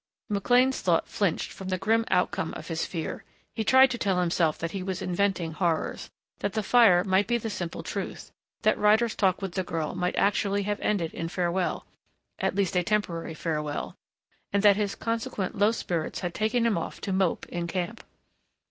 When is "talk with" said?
9.13-9.51